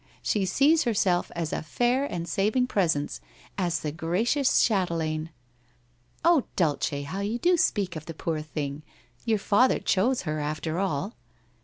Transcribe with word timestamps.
she 0.23 0.47
sees 0.47 0.81
herself 0.83 1.29
as 1.35 1.53
a 1.53 1.61
fair 1.61 2.05
and 2.05 2.27
saving 2.27 2.65
presence— 2.65 3.21
as 3.65 3.81
the 3.81 3.91
gracious 3.91 4.59
chatelaine!'' 4.59 5.29
Oh, 6.25 6.45
Dulce, 6.55 7.05
how 7.05 7.19
you 7.19 7.37
do 7.37 7.55
speak 7.55 7.95
of 7.95 8.07
the 8.07 8.15
poor 8.15 8.41
thing! 8.41 8.81
Your 9.25 9.37
father 9.37 9.77
chose 9.77 10.23
her 10.23 10.39
after 10.39 10.79
all 10.79 11.13